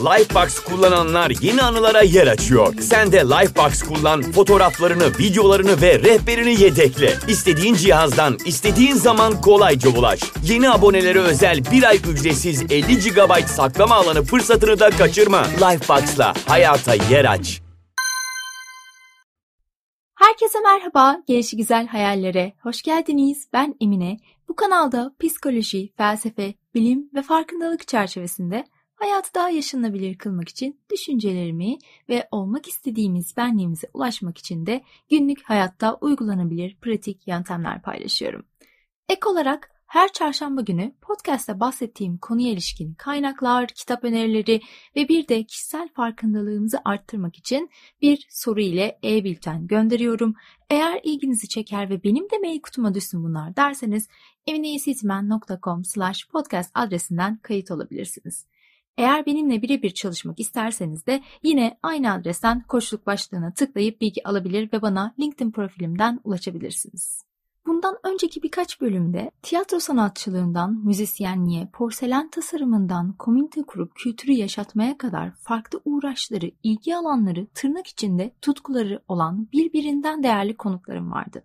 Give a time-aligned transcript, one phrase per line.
[0.00, 2.74] Lifebox kullananlar yeni anılara yer açıyor.
[2.80, 7.14] Sen de Lifebox kullan, fotoğraflarını, videolarını ve rehberini yedekle.
[7.28, 10.20] İstediğin cihazdan, istediğin zaman kolayca ulaş.
[10.44, 15.42] Yeni abonelere özel bir ay ücretsiz 50 GB saklama alanı fırsatını da kaçırma.
[15.42, 17.62] Lifebox'la hayata yer aç.
[20.14, 23.48] Herkese merhaba, gelişi güzel hayallere hoş geldiniz.
[23.52, 24.16] Ben Emine.
[24.48, 28.64] Bu kanalda psikoloji, felsefe, bilim ve farkındalık çerçevesinde
[29.00, 35.94] hayatı daha yaşanabilir kılmak için düşüncelerimi ve olmak istediğimiz benliğimize ulaşmak için de günlük hayatta
[35.94, 38.44] uygulanabilir pratik yöntemler paylaşıyorum.
[39.08, 44.60] Ek olarak her çarşamba günü podcast'te bahsettiğim konuya ilişkin kaynaklar, kitap önerileri
[44.96, 47.70] ve bir de kişisel farkındalığımızı arttırmak için
[48.02, 50.34] bir soru ile e-bülten gönderiyorum.
[50.70, 54.08] Eğer ilginizi çeker ve benim de mail kutuma düşsün bunlar derseniz
[54.46, 58.46] emineyesitmen.com slash podcast adresinden kayıt olabilirsiniz.
[58.98, 64.82] Eğer benimle birebir çalışmak isterseniz de yine aynı adresten koçluk başlığına tıklayıp bilgi alabilir ve
[64.82, 67.30] bana LinkedIn profilimden ulaşabilirsiniz.
[67.66, 75.80] Bundan önceki birkaç bölümde tiyatro sanatçılığından müzisyenliğe, porselen tasarımından komünite kurup kültürü yaşatmaya kadar farklı
[75.84, 81.44] uğraşları, ilgi alanları, tırnak içinde tutkuları olan birbirinden değerli konuklarım vardı.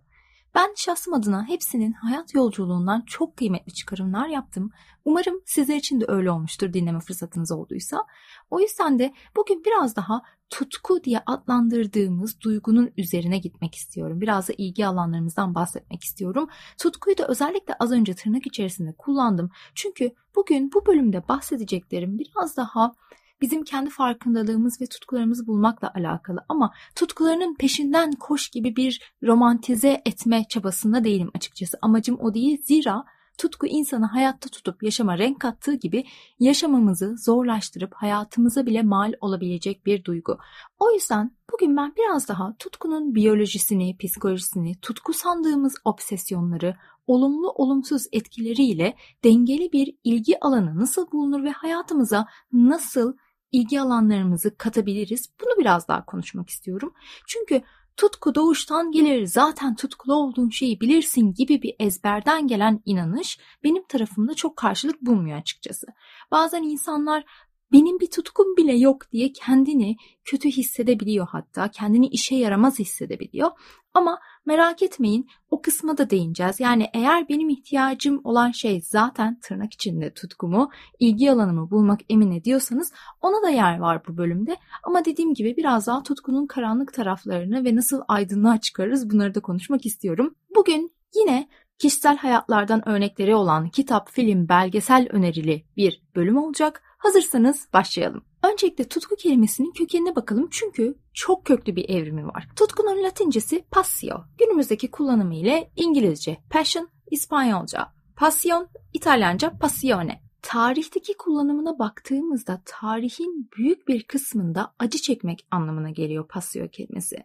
[0.56, 4.70] Ben şahsım adına hepsinin hayat yolculuğundan çok kıymetli çıkarımlar yaptım.
[5.04, 8.06] Umarım sizler için de öyle olmuştur dinleme fırsatınız olduysa.
[8.50, 14.20] O yüzden de bugün biraz daha tutku diye adlandırdığımız duygunun üzerine gitmek istiyorum.
[14.20, 16.48] Biraz da ilgi alanlarımızdan bahsetmek istiyorum.
[16.78, 19.50] Tutkuyu da özellikle az önce tırnak içerisinde kullandım.
[19.74, 22.94] Çünkü bugün bu bölümde bahsedeceklerim biraz daha
[23.40, 30.44] bizim kendi farkındalığımız ve tutkularımızı bulmakla alakalı ama tutkularının peşinden koş gibi bir romantize etme
[30.48, 31.78] çabasında değilim açıkçası.
[31.82, 33.04] Amacım o değil zira
[33.38, 36.04] tutku insanı hayatta tutup yaşama renk kattığı gibi
[36.38, 40.38] yaşamamızı zorlaştırıp hayatımıza bile mal olabilecek bir duygu.
[40.78, 46.76] O yüzden bugün ben biraz daha tutkunun biyolojisini, psikolojisini, tutku sandığımız obsesyonları,
[47.06, 53.16] olumlu olumsuz etkileriyle dengeli bir ilgi alanı nasıl bulunur ve hayatımıza nasıl
[53.52, 55.28] ilgi alanlarımızı katabiliriz.
[55.40, 56.94] Bunu biraz daha konuşmak istiyorum.
[57.26, 57.62] Çünkü
[57.96, 64.34] tutku doğuştan gelir zaten tutkulu olduğun şeyi bilirsin gibi bir ezberden gelen inanış benim tarafımda
[64.34, 65.86] çok karşılık bulmuyor açıkçası.
[66.30, 67.24] Bazen insanlar
[67.72, 73.50] benim bir tutkum bile yok diye kendini kötü hissedebiliyor hatta kendini işe yaramaz hissedebiliyor.
[73.94, 76.60] Ama merak etmeyin o kısma da değineceğiz.
[76.60, 82.92] Yani eğer benim ihtiyacım olan şey zaten tırnak içinde tutkumu, ilgi alanımı bulmak emin ediyorsanız
[83.20, 84.56] ona da yer var bu bölümde.
[84.82, 89.86] Ama dediğim gibi biraz daha tutkunun karanlık taraflarını ve nasıl aydınlığa çıkarırız bunları da konuşmak
[89.86, 90.34] istiyorum.
[90.56, 91.48] Bugün yine
[91.78, 96.82] kişisel hayatlardan örnekleri olan kitap, film, belgesel önerili bir bölüm olacak.
[97.06, 98.24] Hazırsanız başlayalım.
[98.52, 102.48] Öncelikle tutku kelimesinin kökenine bakalım çünkü çok köklü bir evrimi var.
[102.56, 104.16] Tutkunun latincesi passio.
[104.38, 110.22] Günümüzdeki kullanımı ile İngilizce passion, İspanyolca passion, İtalyanca passione.
[110.42, 117.16] Tarihteki kullanımına baktığımızda tarihin büyük bir kısmında acı çekmek anlamına geliyor passio kelimesi.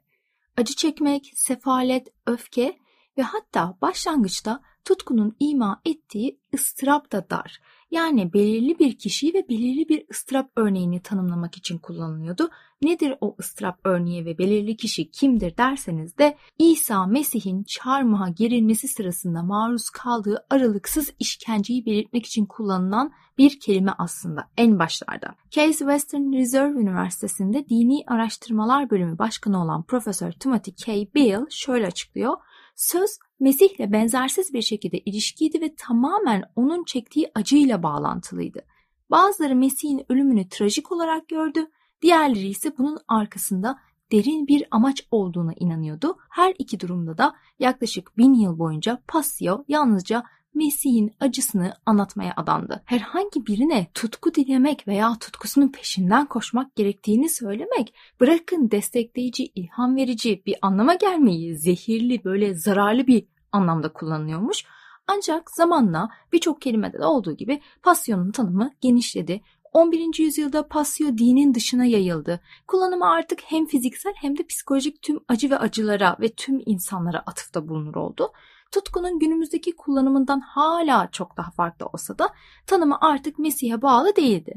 [0.57, 2.77] Acı çekmek, sefalet, öfke
[3.17, 7.61] ve hatta başlangıçta tutkunun ima ettiği ıstırap da dar.
[7.91, 12.49] Yani belirli bir kişiyi ve belirli bir ıstırap örneğini tanımlamak için kullanılıyordu.
[12.81, 19.43] Nedir o ıstırap örneği ve belirli kişi kimdir derseniz de İsa Mesih'in çarmıha gerilmesi sırasında
[19.43, 25.35] maruz kaldığı aralıksız işkenceyi belirtmek için kullanılan bir kelime aslında en başlarda.
[25.49, 31.15] Case Western Reserve Üniversitesi'nde Dini Araştırmalar Bölümü Başkanı olan Profesör Timothy K.
[31.15, 32.37] Beale şöyle açıklıyor.
[32.81, 38.65] Söz Mesih'le benzersiz bir şekilde ilişkiydi ve tamamen onun çektiği acıyla bağlantılıydı.
[39.11, 41.67] Bazıları Mesih'in ölümünü trajik olarak gördü,
[42.01, 43.79] diğerleri ise bunun arkasında
[44.11, 46.17] derin bir amaç olduğuna inanıyordu.
[46.29, 50.23] Her iki durumda da yaklaşık bin yıl boyunca Passio yalnızca
[50.53, 52.83] Mesih'in acısını anlatmaya adandı.
[52.85, 60.55] Herhangi birine tutku dilemek veya tutkusunun peşinden koşmak gerektiğini söylemek, bırakın destekleyici, ilham verici bir
[60.61, 64.65] anlama gelmeyi, zehirli, böyle zararlı bir anlamda kullanılıyormuş.
[65.07, 69.41] Ancak zamanla birçok kelimede de olduğu gibi pasyonun tanımı genişledi.
[69.73, 70.19] 11.
[70.19, 72.39] yüzyılda pasyo dinin dışına yayıldı.
[72.67, 77.67] Kullanımı artık hem fiziksel hem de psikolojik tüm acı ve acılara ve tüm insanlara atıfta
[77.67, 78.31] bulunur oldu.
[78.71, 82.29] Tutkunun günümüzdeki kullanımından hala çok daha farklı olsa da
[82.67, 84.53] tanımı artık Mesih'e bağlı değildi.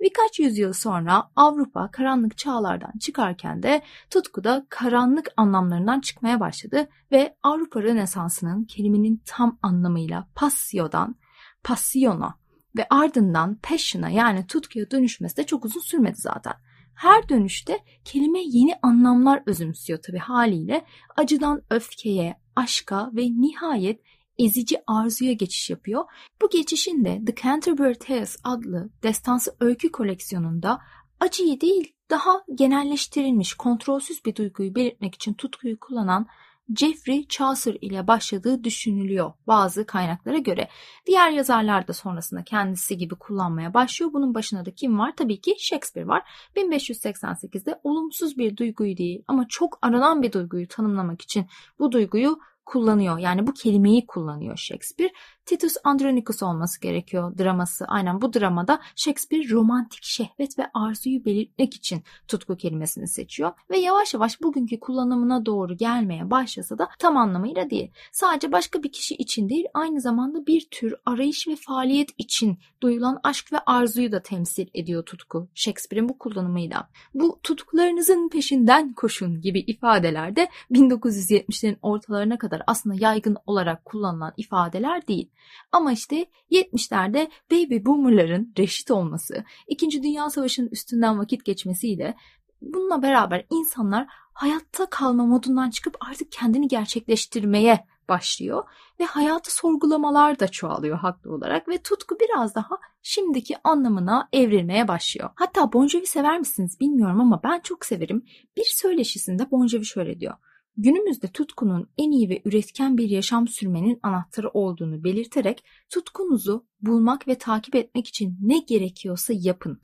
[0.00, 7.36] Birkaç yüzyıl sonra Avrupa karanlık çağlardan çıkarken de tutku da karanlık anlamlarından çıkmaya başladı ve
[7.42, 11.16] Avrupa Rönesansı'nın kelimenin tam anlamıyla passiodan
[11.64, 12.34] passiona
[12.76, 16.54] ve ardından passion'a yani tutkuya dönüşmesi de çok uzun sürmedi zaten.
[16.94, 20.84] Her dönüşte kelime yeni anlamlar özümsüyor tabi haliyle.
[21.16, 24.00] Acıdan öfkeye, aşka ve nihayet
[24.38, 26.04] ezici arzuya geçiş yapıyor.
[26.42, 30.80] Bu geçişin de The Canterbury Tales adlı destansı öykü koleksiyonunda
[31.20, 36.26] acıyı değil daha genelleştirilmiş kontrolsüz bir duyguyu belirtmek için tutkuyu kullanan
[36.72, 40.68] Geoffrey Chaucer ile başladığı düşünülüyor bazı kaynaklara göre.
[41.06, 44.12] Diğer yazarlar da sonrasında kendisi gibi kullanmaya başlıyor.
[44.12, 45.12] Bunun başında da kim var?
[45.16, 46.22] Tabii ki Shakespeare var.
[46.56, 51.46] 1588'de olumsuz bir duyguyu değil ama çok aranan bir duyguyu tanımlamak için
[51.78, 53.18] bu duyguyu kullanıyor.
[53.18, 55.12] Yani bu kelimeyi kullanıyor Shakespeare.
[55.46, 57.84] Titus Andronicus olması gerekiyor draması.
[57.88, 64.14] Aynen bu dramada Shakespeare romantik şehvet ve arzuyu belirtmek için tutku kelimesini seçiyor ve yavaş
[64.14, 67.90] yavaş bugünkü kullanımına doğru gelmeye başlasa da tam anlamıyla değil.
[68.12, 73.20] Sadece başka bir kişi için değil aynı zamanda bir tür arayış ve faaliyet için duyulan
[73.22, 75.48] aşk ve arzuyu da temsil ediyor tutku.
[75.54, 76.88] Shakespeare'in bu kullanımıyla.
[77.14, 85.06] Bu tutkularınızın peşinden koşun gibi ifadeler de 1970'lerin ortalarına kadar aslında yaygın olarak kullanılan ifadeler
[85.06, 85.30] değil.
[85.72, 90.02] Ama işte 70'lerde baby boomerların reşit olması, 2.
[90.02, 92.14] Dünya Savaşı'nın üstünden vakit geçmesiyle
[92.62, 98.64] bununla beraber insanlar hayatta kalma modundan çıkıp artık kendini gerçekleştirmeye başlıyor
[99.00, 105.30] ve hayatı sorgulamalar da çoğalıyor haklı olarak ve tutku biraz daha şimdiki anlamına evrilmeye başlıyor.
[105.34, 108.24] Hatta Bon Jovi sever misiniz bilmiyorum ama ben çok severim.
[108.56, 110.34] Bir söyleşisinde Bon Jovi şöyle diyor.
[110.76, 117.34] Günümüzde tutkunun en iyi ve üretken bir yaşam sürmenin anahtarı olduğunu belirterek tutkunuzu bulmak ve
[117.34, 119.80] takip etmek için ne gerekiyorsa yapın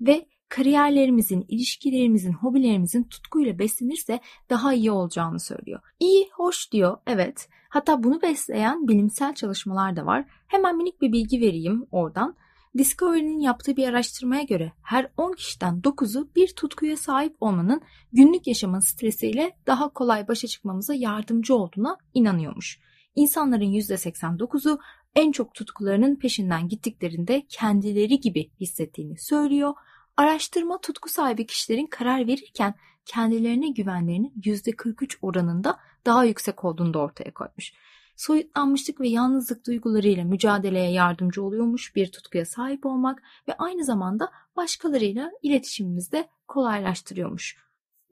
[0.00, 4.20] ve kariyerlerimizin, ilişkilerimizin, hobilerimizin tutkuyla beslenirse
[4.50, 5.80] daha iyi olacağını söylüyor.
[6.00, 7.48] İyi, hoş diyor, evet.
[7.68, 10.24] Hatta bunu besleyen bilimsel çalışmalar da var.
[10.46, 12.36] Hemen minik bir bilgi vereyim oradan.
[12.78, 17.82] Discovery'nin yaptığı bir araştırmaya göre her 10 kişiden 9'u bir tutkuya sahip olmanın
[18.12, 22.80] günlük yaşamın stresiyle daha kolay başa çıkmamıza yardımcı olduğuna inanıyormuş.
[23.14, 24.78] İnsanların %89'u
[25.14, 29.74] en çok tutkularının peşinden gittiklerinde kendileri gibi hissettiğini söylüyor.
[30.16, 32.74] Araştırma tutku sahibi kişilerin karar verirken
[33.06, 37.72] kendilerine güvenlerinin %43 oranında daha yüksek olduğunu da ortaya koymuş
[38.16, 45.30] soyutlanmışlık ve yalnızlık duygularıyla mücadeleye yardımcı oluyormuş bir tutkuya sahip olmak ve aynı zamanda başkalarıyla
[45.42, 47.56] iletişimimizi de kolaylaştırıyormuş.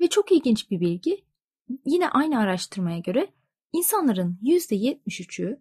[0.00, 1.24] Ve çok ilginç bir bilgi,
[1.84, 3.32] yine aynı araştırmaya göre
[3.72, 5.60] insanların %73'ü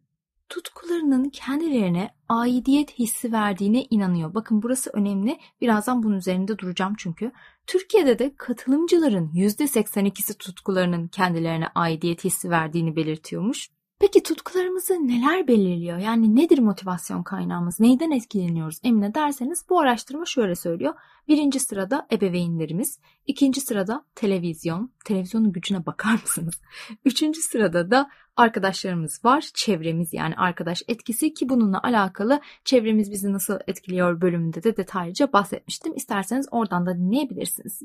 [0.50, 4.34] tutkularının kendilerine aidiyet hissi verdiğine inanıyor.
[4.34, 5.40] Bakın burası önemli.
[5.62, 7.32] Birazdan bunun üzerinde duracağım çünkü.
[7.68, 13.70] Türkiye'de de katılımcıların %82'si tutkularının kendilerine aidiyet hissi verdiğini belirtiyormuş.
[14.02, 15.98] Peki tutkularımızı neler belirliyor?
[15.98, 17.80] Yani nedir motivasyon kaynağımız?
[17.80, 18.80] Neyden etkileniyoruz?
[18.84, 20.94] Emine derseniz bu araştırma şöyle söylüyor.
[21.28, 23.00] Birinci sırada ebeveynlerimiz.
[23.28, 24.92] ikinci sırada televizyon.
[25.06, 26.62] Televizyonun gücüne bakar mısınız?
[27.06, 29.50] Üçüncü sırada da arkadaşlarımız var.
[29.54, 35.96] Çevremiz yani arkadaş etkisi ki bununla alakalı çevremiz bizi nasıl etkiliyor bölümünde de detaylıca bahsetmiştim.
[35.96, 37.82] İsterseniz oradan da dinleyebilirsiniz.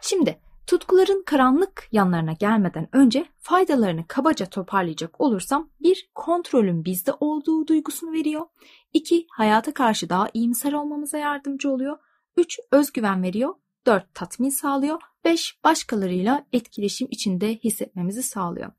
[0.00, 0.38] Şimdi
[0.68, 8.46] Tutkuların karanlık yanlarına gelmeden önce faydalarını kabaca toparlayacak olursam bir kontrolün bizde olduğu duygusunu veriyor.
[8.92, 11.98] 2 hayata karşı daha iyimser olmamıza yardımcı oluyor.
[12.36, 13.54] 3 özgüven veriyor.
[13.86, 15.00] 4 tatmin sağlıyor.
[15.24, 18.72] 5 başkalarıyla etkileşim içinde hissetmemizi sağlıyor.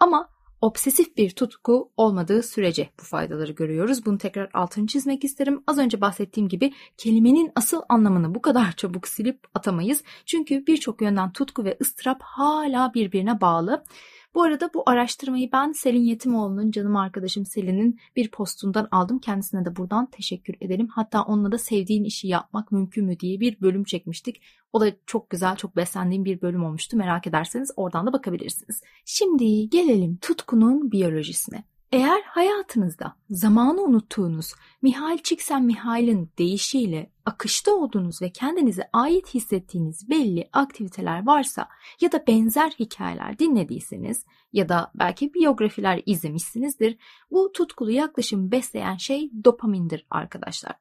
[0.00, 0.28] Ama
[0.64, 4.06] obsesif bir tutku olmadığı sürece bu faydaları görüyoruz.
[4.06, 5.62] Bunu tekrar altını çizmek isterim.
[5.66, 10.02] Az önce bahsettiğim gibi kelimenin asıl anlamını bu kadar çabuk silip atamayız.
[10.26, 13.84] Çünkü birçok yönden tutku ve ıstırap hala birbirine bağlı.
[14.34, 19.18] Bu arada bu araştırmayı ben Selin Yetimoğlu'nun canım arkadaşım Selin'in bir postundan aldım.
[19.18, 20.88] Kendisine de buradan teşekkür edelim.
[20.88, 24.42] Hatta onunla da sevdiğin işi yapmak mümkün mü diye bir bölüm çekmiştik.
[24.72, 26.96] O da çok güzel, çok beslendiğim bir bölüm olmuştu.
[26.96, 28.82] Merak ederseniz oradan da bakabilirsiniz.
[29.04, 31.64] Şimdi gelelim tutkunun biyolojisine.
[31.94, 41.26] Eğer hayatınızda zamanı unuttuğunuz Mihail Csikszentmihal'in deyişiyle akışta olduğunuz ve kendinize ait hissettiğiniz belli aktiviteler
[41.26, 41.68] varsa
[42.00, 46.98] ya da benzer hikayeler dinlediyseniz ya da belki biyografiler izlemişsinizdir.
[47.30, 50.74] Bu tutkulu yaklaşım besleyen şey dopamindir arkadaşlar.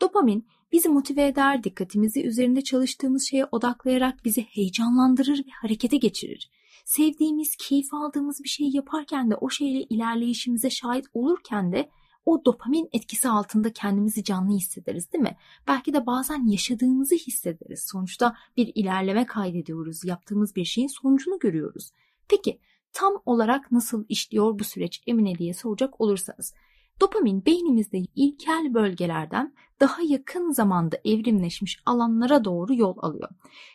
[0.00, 6.50] Dopamin bizi motive eder, dikkatimizi üzerinde çalıştığımız şeye odaklayarak bizi heyecanlandırır ve harekete geçirir
[6.90, 11.90] sevdiğimiz, keyif aldığımız bir şeyi yaparken de o şeyle ilerleyişimize şahit olurken de
[12.26, 15.36] o dopamin etkisi altında kendimizi canlı hissederiz değil mi?
[15.68, 17.88] Belki de bazen yaşadığımızı hissederiz.
[17.92, 20.04] Sonuçta bir ilerleme kaydediyoruz.
[20.04, 21.90] Yaptığımız bir şeyin sonucunu görüyoruz.
[22.28, 22.60] Peki
[22.92, 26.54] tam olarak nasıl işliyor bu süreç Emine diye soracak olursanız.
[27.00, 33.28] Dopamin beynimizde ilkel bölgelerden daha yakın zamanda evrimleşmiş alanlara doğru yol alıyor.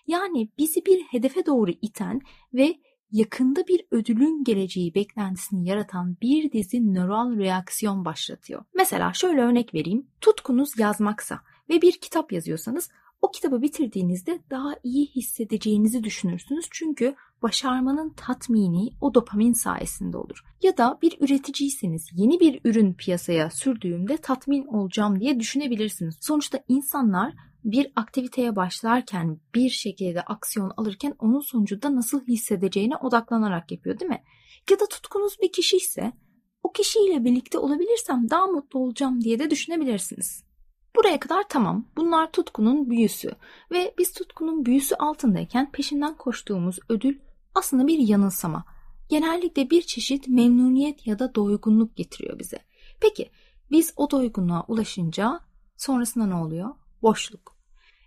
[0.07, 2.21] Yani bizi bir hedefe doğru iten
[2.53, 2.75] ve
[3.15, 8.65] yakında bir ödülün geleceği beklentisini yaratan bir dizi nöral reaksiyon başlatıyor.
[8.73, 10.07] Mesela şöyle örnek vereyim.
[10.21, 12.89] Tutkunuz yazmaksa ve bir kitap yazıyorsanız
[13.21, 16.65] o kitabı bitirdiğinizde daha iyi hissedeceğinizi düşünürsünüz.
[16.71, 20.43] Çünkü başarmanın tatmini o dopamin sayesinde olur.
[20.63, 26.17] Ya da bir üreticiyseniz yeni bir ürün piyasaya sürdüğümde tatmin olacağım diye düşünebilirsiniz.
[26.21, 27.33] Sonuçta insanlar
[27.65, 34.23] bir aktiviteye başlarken bir şekilde aksiyon alırken onun sonucunda nasıl hissedeceğine odaklanarak yapıyor değil mi?
[34.69, 36.13] Ya da tutkunuz bir kişi ise
[36.63, 40.43] o kişiyle birlikte olabilirsem daha mutlu olacağım diye de düşünebilirsiniz.
[40.95, 41.85] Buraya kadar tamam.
[41.97, 43.31] Bunlar tutkunun büyüsü
[43.71, 47.19] ve biz tutkunun büyüsü altındayken peşinden koştuğumuz ödül
[47.55, 48.65] aslında bir yanılsama.
[49.09, 52.57] Genellikle bir çeşit memnuniyet ya da doygunluk getiriyor bize.
[53.01, 53.31] Peki
[53.71, 55.39] biz o doygunluğa ulaşınca
[55.77, 56.69] sonrasında ne oluyor?
[57.01, 57.54] Boşluk.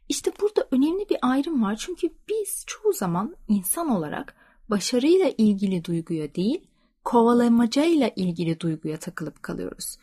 [0.08, 4.34] İşte burada önemli bir ayrım var çünkü biz çoğu zaman insan olarak
[4.70, 6.66] başarıyla ilgili duyguya değil,
[7.04, 9.96] kovalamacayla ilgili duyguya takılıp kalıyoruz.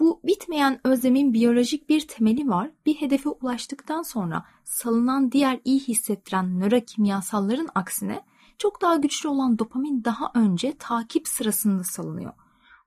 [0.00, 2.70] Bu bitmeyen özlemin biyolojik bir temeli var.
[2.86, 8.24] Bir hedefe ulaştıktan sonra salınan diğer iyi hissettiren nörokimyasalların aksine
[8.58, 12.32] çok daha güçlü olan dopamin daha önce takip sırasında salınıyor.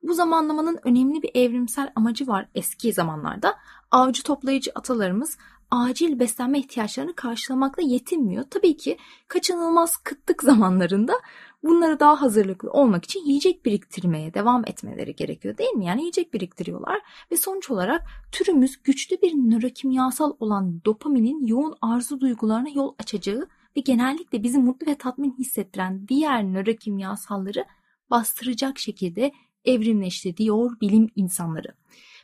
[0.02, 3.54] Bu zamanlamanın önemli bir evrimsel amacı var eski zamanlarda.
[3.90, 5.38] Avcı toplayıcı atalarımız
[5.70, 8.44] acil beslenme ihtiyaçlarını karşılamakla yetinmiyor.
[8.50, 11.12] Tabii ki kaçınılmaz kıtlık zamanlarında
[11.64, 15.86] bunlara daha hazırlıklı olmak için yiyecek biriktirmeye devam etmeleri gerekiyor değil mi?
[15.86, 17.00] Yani yiyecek biriktiriyorlar
[17.32, 23.80] ve sonuç olarak türümüz güçlü bir nörokimyasal olan dopaminin yoğun arzu duygularına yol açacağı ve
[23.80, 27.64] genellikle bizi mutlu ve tatmin hissettiren diğer nörokimyasalları
[28.10, 29.32] bastıracak şekilde
[29.64, 31.68] evrimleşti diyor bilim insanları.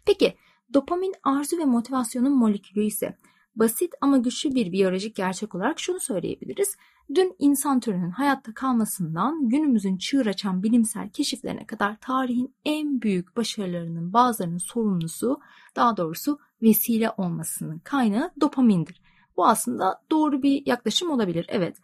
[0.07, 0.35] Peki
[0.75, 3.17] dopamin arzu ve motivasyonun molekülü ise
[3.57, 6.77] basit ama güçlü bir biyolojik gerçek olarak şunu söyleyebiliriz.
[7.15, 14.13] Dün insan türünün hayatta kalmasından günümüzün çığır açan bilimsel keşiflerine kadar tarihin en büyük başarılarının
[14.13, 15.41] bazılarının sorumlusu,
[15.77, 19.01] daha doğrusu vesile olmasının kaynağı dopamindir.
[19.37, 21.47] Bu aslında doğru bir yaklaşım olabilir.
[21.49, 21.77] Evet.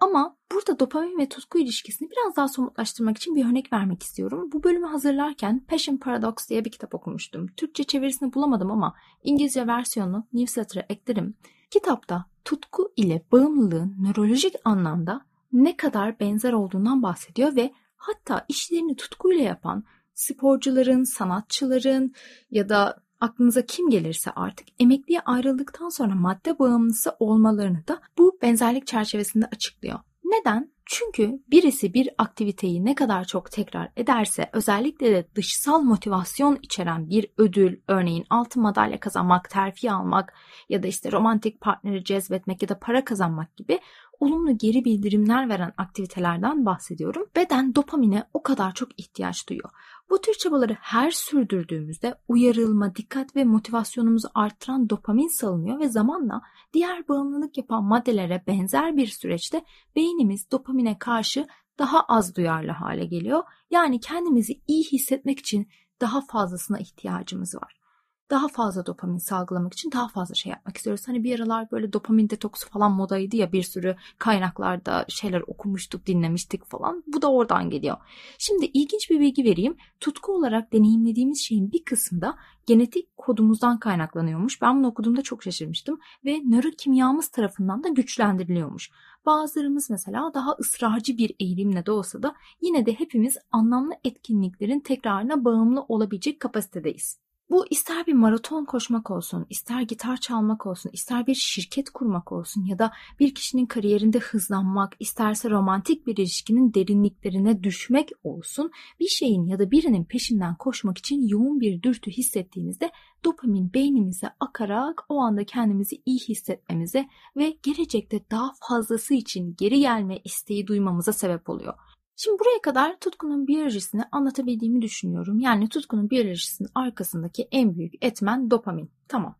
[0.00, 4.50] Ama burada dopamin ve tutku ilişkisini biraz daha somutlaştırmak için bir örnek vermek istiyorum.
[4.52, 7.46] Bu bölümü hazırlarken Passion Paradox diye bir kitap okumuştum.
[7.46, 11.34] Türkçe çevirisini bulamadım ama İngilizce versiyonu newsletter'a eklerim.
[11.70, 15.20] Kitapta tutku ile bağımlılığın nörolojik anlamda
[15.52, 19.84] ne kadar benzer olduğundan bahsediyor ve hatta işlerini tutkuyla yapan
[20.14, 22.14] sporcuların, sanatçıların
[22.50, 28.86] ya da aklınıza kim gelirse artık emekliye ayrıldıktan sonra madde bağımlısı olmalarını da bu benzerlik
[28.86, 29.98] çerçevesinde açıklıyor.
[30.24, 30.74] Neden?
[30.86, 37.26] Çünkü birisi bir aktiviteyi ne kadar çok tekrar ederse özellikle de dışsal motivasyon içeren bir
[37.38, 40.34] ödül, örneğin altın madalya kazanmak, terfi almak
[40.68, 43.80] ya da işte romantik partneri cezbetmek ya da para kazanmak gibi
[44.20, 47.26] olumlu geri bildirimler veren aktivitelerden bahsediyorum.
[47.36, 49.70] Beden dopamine o kadar çok ihtiyaç duyuyor.
[50.10, 56.42] Bu tür çabaları her sürdürdüğümüzde uyarılma, dikkat ve motivasyonumuzu arttıran dopamin salınıyor ve zamanla
[56.72, 59.64] diğer bağımlılık yapan maddelere benzer bir süreçte
[59.96, 61.46] beynimiz dopamine karşı
[61.78, 63.42] daha az duyarlı hale geliyor.
[63.70, 65.68] Yani kendimizi iyi hissetmek için
[66.00, 67.83] daha fazlasına ihtiyacımız var
[68.30, 71.08] daha fazla dopamin salgılamak için daha fazla şey yapmak istiyoruz.
[71.08, 76.64] Hani bir aralar böyle dopamin detoksu falan modaydı ya bir sürü kaynaklarda şeyler okumuştuk, dinlemiştik
[76.64, 77.04] falan.
[77.06, 77.96] Bu da oradan geliyor.
[78.38, 79.76] Şimdi ilginç bir bilgi vereyim.
[80.00, 84.62] Tutku olarak deneyimlediğimiz şeyin bir kısmında genetik kodumuzdan kaynaklanıyormuş.
[84.62, 88.90] Ben bunu okuduğumda çok şaşırmıştım ve nörokimyamız tarafından da güçlendiriliyormuş.
[89.26, 95.44] Bazılarımız mesela daha ısrarcı bir eğilimle de olsa da yine de hepimiz anlamlı etkinliklerin tekrarına
[95.44, 97.24] bağımlı olabilecek kapasitedeyiz.
[97.50, 102.64] Bu ister bir maraton koşmak olsun, ister gitar çalmak olsun, ister bir şirket kurmak olsun
[102.64, 108.70] ya da bir kişinin kariyerinde hızlanmak, isterse romantik bir ilişkinin derinliklerine düşmek olsun,
[109.00, 112.90] bir şeyin ya da birinin peşinden koşmak için yoğun bir dürtü hissettiğimizde
[113.24, 120.18] dopamin beynimize akarak o anda kendimizi iyi hissetmemize ve gelecekte daha fazlası için geri gelme
[120.24, 121.74] isteği duymamıza sebep oluyor.
[122.16, 125.38] Şimdi buraya kadar tutkunun biyolojisini anlatabildiğimi düşünüyorum.
[125.38, 128.90] Yani tutkunun biyolojisinin arkasındaki en büyük etmen dopamin.
[129.08, 129.38] Tamam.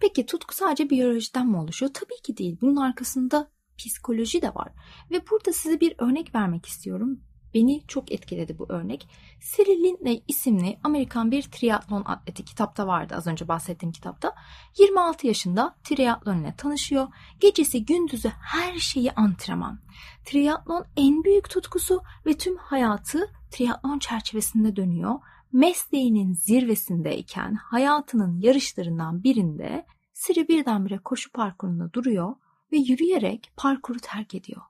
[0.00, 1.92] Peki tutku sadece biyolojiden mi oluşuyor?
[1.94, 2.58] Tabii ki değil.
[2.60, 4.72] Bunun arkasında psikoloji de var.
[5.10, 7.20] Ve burada size bir örnek vermek istiyorum.
[7.54, 9.08] Beni çok etkiledi bu örnek.
[9.40, 14.34] Cyril Lindley isimli Amerikan bir triatlon atleti kitapta vardı az önce bahsettiğim kitapta.
[14.78, 17.08] 26 yaşında triatlon ile tanışıyor.
[17.40, 19.80] Gecesi gündüzü her şeyi antrenman.
[20.24, 25.14] Triatlon en büyük tutkusu ve tüm hayatı triatlon çerçevesinde dönüyor.
[25.52, 29.86] mesleğinin zirvesindeyken hayatının yarışlarından birinde
[30.18, 32.34] Siri birdenbire koşu parkurunda duruyor
[32.72, 34.62] ve yürüyerek parkuru terk ediyor.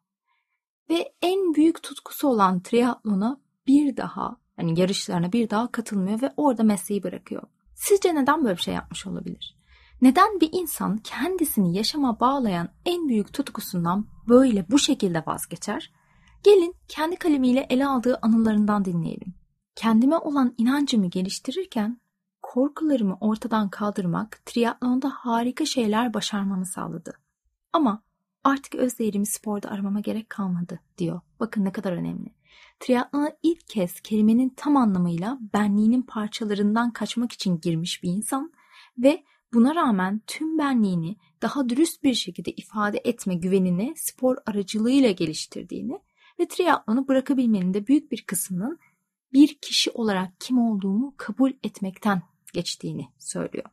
[0.90, 6.62] Ve en büyük tutkusu olan triatlona bir daha hani yarışlarına bir daha katılmıyor ve orada
[6.62, 7.42] mesleği bırakıyor.
[7.75, 9.59] Sizce neden böyle bir şey yapmış olabilir?
[10.02, 15.92] Neden bir insan kendisini yaşama bağlayan en büyük tutkusundan böyle bu şekilde vazgeçer?
[16.42, 19.35] Gelin kendi kalemiyle ele aldığı anılarından dinleyelim.
[19.75, 22.00] Kendime olan inancımı geliştirirken
[22.42, 27.12] korkularımı ortadan kaldırmak triatlonda harika şeyler başarmamı sağladı.
[27.73, 28.02] Ama
[28.48, 31.20] artık öz değerimi sporda aramama gerek kalmadı diyor.
[31.40, 32.34] Bakın ne kadar önemli.
[32.80, 38.52] Triatlona ilk kez kelimenin tam anlamıyla benliğinin parçalarından kaçmak için girmiş bir insan
[38.98, 39.24] ve
[39.54, 45.98] buna rağmen tüm benliğini daha dürüst bir şekilde ifade etme güvenini spor aracılığıyla geliştirdiğini
[46.40, 48.78] ve triatlonu bırakabilmenin de büyük bir kısmının
[49.32, 53.64] bir kişi olarak kim olduğumu kabul etmekten geçtiğini söylüyor.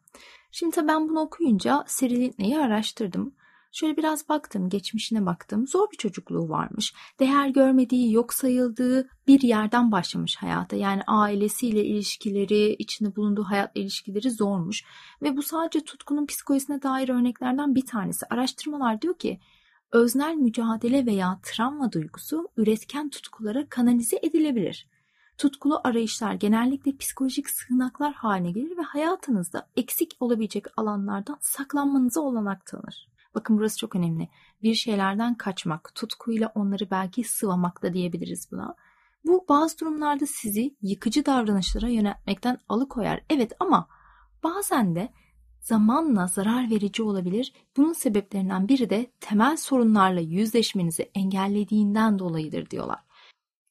[0.51, 3.35] Şimdi tabii ben bunu okuyunca Cyril Lindley'i araştırdım.
[3.75, 5.67] Şöyle biraz baktım, geçmişine baktım.
[5.67, 6.93] Zor bir çocukluğu varmış.
[7.19, 10.75] Değer görmediği, yok sayıldığı bir yerden başlamış hayata.
[10.75, 14.83] Yani ailesiyle ilişkileri, içinde bulunduğu hayat ilişkileri zormuş.
[15.21, 18.25] Ve bu sadece tutkunun psikolojisine dair örneklerden bir tanesi.
[18.29, 19.39] Araştırmalar diyor ki
[19.91, 24.87] öznel mücadele veya travma duygusu üretken tutkulara kanalize edilebilir.
[25.37, 33.14] Tutkulu arayışlar genellikle psikolojik sığınaklar haline gelir ve hayatınızda eksik olabilecek alanlardan saklanmanıza olanak tanır.
[33.35, 34.29] Bakın burası çok önemli.
[34.63, 38.75] Bir şeylerden kaçmak, tutkuyla onları belki sıvamak da diyebiliriz buna.
[39.25, 43.21] Bu bazı durumlarda sizi yıkıcı davranışlara yöneltmekten alıkoyar.
[43.29, 43.87] Evet ama
[44.43, 45.09] bazen de
[45.59, 47.53] zamanla zarar verici olabilir.
[47.77, 52.99] Bunun sebeplerinden biri de temel sorunlarla yüzleşmenizi engellediğinden dolayıdır diyorlar.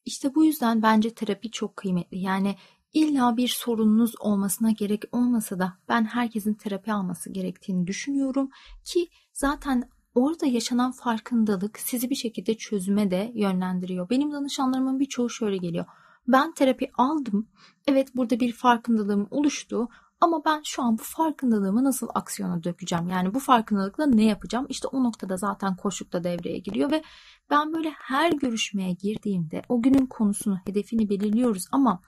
[0.05, 2.19] İşte bu yüzden bence terapi çok kıymetli.
[2.19, 2.55] Yani
[2.95, 8.49] illa bir sorununuz olmasına gerek olmasa da ben herkesin terapi alması gerektiğini düşünüyorum
[8.83, 14.09] ki zaten orada yaşanan farkındalık sizi bir şekilde çözüme de yönlendiriyor.
[14.09, 15.85] Benim danışanlarımın birçoğu şöyle geliyor.
[16.27, 17.47] Ben terapi aldım.
[17.87, 19.87] Evet burada bir farkındalığım oluştu
[20.21, 23.09] ama ben şu an bu farkındalığımı nasıl aksiyona dökeceğim?
[23.09, 24.65] Yani bu farkındalıkla ne yapacağım?
[24.69, 27.03] İşte o noktada zaten koşuk da devreye giriyor ve
[27.49, 32.01] ben böyle her görüşmeye girdiğimde o günün konusunu, hedefini belirliyoruz ama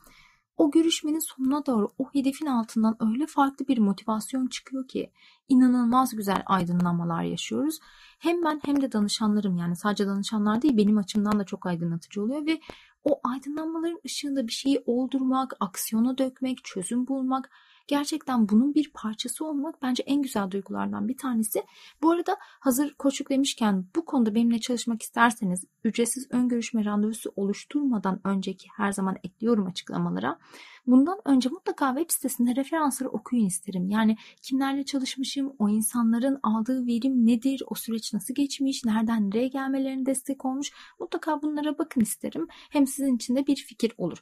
[0.58, 5.12] o görüşmenin sonuna doğru o hedefin altından öyle farklı bir motivasyon çıkıyor ki
[5.50, 7.80] inanılmaz güzel aydınlanmalar yaşıyoruz.
[8.20, 12.46] Hem ben hem de danışanlarım yani sadece danışanlar değil benim açımdan da çok aydınlatıcı oluyor
[12.46, 12.60] ve
[13.04, 17.50] o aydınlanmaların ışığında bir şeyi oldurmak, aksiyona dökmek, çözüm bulmak
[17.88, 21.64] Gerçekten bunun bir parçası olmak bence en güzel duygulardan bir tanesi.
[22.02, 28.20] Bu arada hazır koçluk demişken bu konuda benimle çalışmak isterseniz ücretsiz ön görüşme randevusu oluşturmadan
[28.24, 30.40] önceki her zaman ekliyorum açıklamalara.
[30.88, 33.90] Bundan önce mutlaka web sitesinde referansları okuyun isterim.
[33.90, 40.06] Yani kimlerle çalışmışım, o insanların aldığı verim nedir, o süreç nasıl geçmiş, nereden nereye gelmelerine
[40.06, 40.72] destek olmuş.
[41.00, 42.48] Mutlaka bunlara bakın isterim.
[42.50, 44.22] Hem sizin için de bir fikir olur.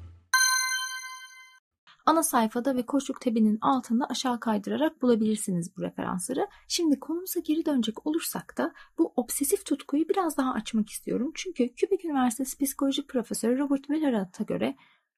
[2.05, 6.47] Ana sayfada ve koşuk tabinin altında aşağı kaydırarak bulabilirsiniz bu referansları.
[6.67, 11.31] Şimdi konumuza geri dönecek olursak da bu obsesif tutkuyu biraz daha açmak istiyorum.
[11.35, 14.75] Çünkü Quebec Üniversitesi Psikoloji Profesörü Robert Velarat'a göre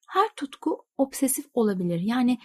[0.07, 1.99] her tutku obsesif olabilir.
[1.99, 2.37] Yani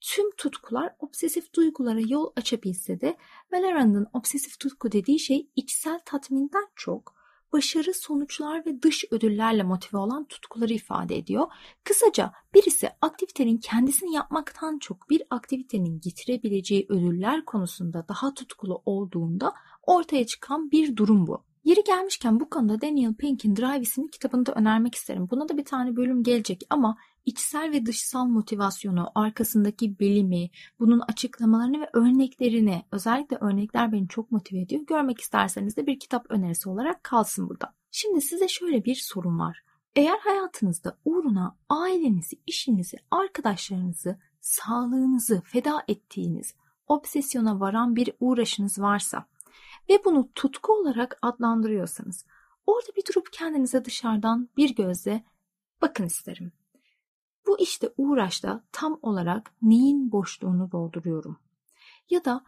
[0.00, 3.16] tüm tutkular obsesif duygulara yol açabilse de
[3.52, 7.23] Velarat'ın obsesif tutku dediği şey içsel tatminden çok
[7.54, 11.46] başarı, sonuçlar ve dış ödüllerle motive olan tutkuları ifade ediyor.
[11.84, 20.26] Kısaca birisi aktivitenin kendisini yapmaktan çok bir aktivitenin getirebileceği ödüller konusunda daha tutkulu olduğunda ortaya
[20.26, 21.42] çıkan bir durum bu.
[21.64, 25.28] Yeri gelmişken bu konuda Daniel Pink'in Drive isimli kitabını da önermek isterim.
[25.30, 31.80] Buna da bir tane bölüm gelecek ama içsel ve dışsal motivasyonu, arkasındaki bilimi, bunun açıklamalarını
[31.80, 34.82] ve örneklerini, özellikle örnekler beni çok motive ediyor.
[34.86, 37.74] Görmek isterseniz de bir kitap önerisi olarak kalsın burada.
[37.90, 39.62] Şimdi size şöyle bir sorun var.
[39.96, 46.54] Eğer hayatınızda uğruna ailenizi, işinizi, arkadaşlarınızı, sağlığınızı feda ettiğiniz,
[46.88, 49.26] obsesyona varan bir uğraşınız varsa
[49.88, 52.26] ve bunu tutku olarak adlandırıyorsanız
[52.66, 55.24] orada bir durup kendinize dışarıdan bir gözle
[55.82, 56.52] bakın isterim.
[57.46, 61.38] Bu işte uğraşta tam olarak neyin boşluğunu dolduruyorum?
[62.10, 62.44] Ya da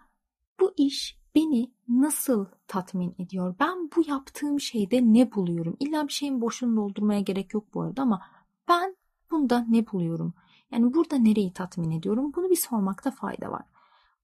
[0.60, 3.54] bu iş beni nasıl tatmin ediyor?
[3.60, 5.76] Ben bu yaptığım şeyde ne buluyorum?
[5.80, 8.22] İlla bir şeyin boşluğunu doldurmaya gerek yok bu arada ama
[8.68, 8.96] ben
[9.30, 10.34] bunda ne buluyorum?
[10.70, 12.32] Yani burada nereyi tatmin ediyorum?
[12.36, 13.64] Bunu bir sormakta fayda var.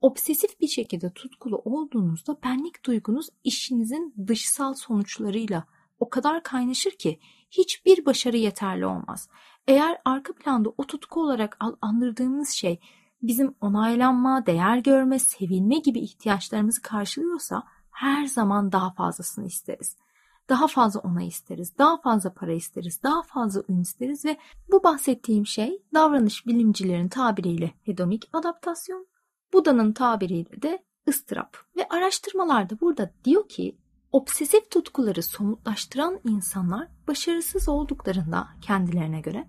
[0.01, 5.65] Obsesif bir şekilde tutkulu olduğunuzda benlik duygunuz işinizin dışsal sonuçlarıyla
[5.99, 9.29] o kadar kaynaşır ki hiçbir başarı yeterli olmaz.
[9.67, 12.81] Eğer arka planda o tutku olarak andırdığımız şey
[13.23, 19.97] bizim onaylanma, değer görme, sevilme gibi ihtiyaçlarımızı karşılıyorsa her zaman daha fazlasını isteriz.
[20.49, 24.37] Daha fazla onay isteriz, daha fazla para isteriz, daha fazla ün isteriz ve
[24.71, 29.07] bu bahsettiğim şey davranış bilimcilerin tabiriyle hedonik adaptasyon,
[29.53, 31.57] Buda'nın tabiriyle de ıstırap.
[31.77, 33.79] Ve araştırmalarda burada diyor ki
[34.13, 39.49] obsesif tutkuları somutlaştıran insanlar başarısız olduklarında kendilerine göre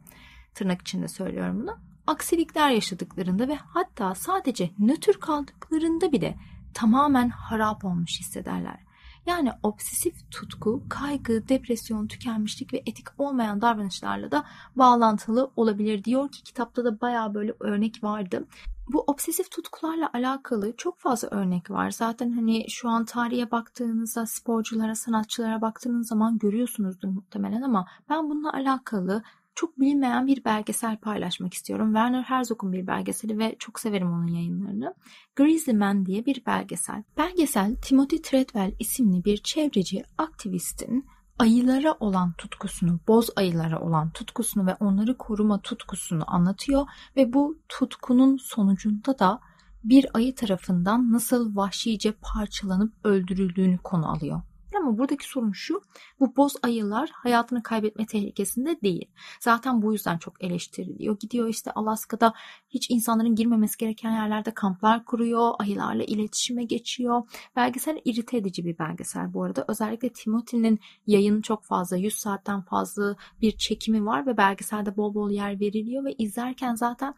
[0.53, 6.37] tırnak içinde söylüyorum bunu aksilikler yaşadıklarında ve hatta sadece nötr kaldıklarında bile
[6.73, 8.79] tamamen harap olmuş hissederler.
[9.25, 14.45] Yani obsesif tutku, kaygı, depresyon, tükenmişlik ve etik olmayan davranışlarla da
[14.75, 18.47] bağlantılı olabilir diyor ki kitapta da baya böyle örnek vardı.
[18.87, 21.91] Bu obsesif tutkularla alakalı çok fazla örnek var.
[21.91, 28.53] Zaten hani şu an tarihe baktığınızda sporculara, sanatçılara baktığınız zaman görüyorsunuzdur muhtemelen ama ben bununla
[28.53, 29.23] alakalı
[29.55, 31.87] çok bilinmeyen bir belgesel paylaşmak istiyorum.
[31.87, 34.93] Werner Herzog'un bir belgeseli ve çok severim onun yayınlarını.
[35.35, 37.03] Grizzly Man diye bir belgesel.
[37.17, 41.05] Belgesel Timothy Treadwell isimli bir çevreci aktivistin
[41.39, 48.37] ayılara olan tutkusunu, boz ayılara olan tutkusunu ve onları koruma tutkusunu anlatıyor ve bu tutkunun
[48.37, 49.39] sonucunda da
[49.83, 54.41] bir ayı tarafından nasıl vahşice parçalanıp öldürüldüğünü konu alıyor.
[54.75, 55.81] Ama buradaki sorun şu,
[56.19, 59.11] bu boz ayılar hayatını kaybetme tehlikesinde değil.
[59.39, 61.19] Zaten bu yüzden çok eleştiriliyor.
[61.19, 62.33] Gidiyor işte Alaska'da
[62.69, 67.21] hiç insanların girmemesi gereken yerlerde kamplar kuruyor, ayılarla iletişime geçiyor.
[67.55, 69.65] Belgesel irite edici bir belgesel bu arada.
[69.67, 75.31] Özellikle Timothy'nin yayını çok fazla, 100 saatten fazla bir çekimi var ve belgeselde bol bol
[75.31, 77.15] yer veriliyor ve izlerken zaten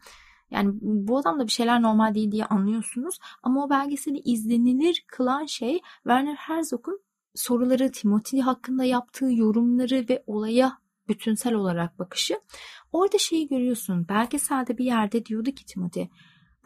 [0.50, 3.18] yani bu adamda bir şeyler normal değil diye anlıyorsunuz.
[3.42, 7.00] Ama o belgeseli izlenilir kılan şey Werner Herzog'un
[7.36, 12.40] soruları, Timothy hakkında yaptığı yorumları ve olaya bütünsel olarak bakışı.
[12.92, 14.08] Orada şeyi görüyorsun.
[14.08, 16.08] Belgeselde bir yerde diyordu ki Timothy